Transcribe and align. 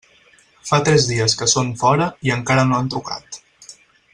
Fa 0.69 0.79
tres 0.87 1.03
dies 1.09 1.35
que 1.41 1.47
són 1.53 1.69
fora 1.83 2.07
i 2.29 2.33
encara 2.37 2.67
no 2.71 2.79
han 2.81 2.91
trucat. 2.95 3.39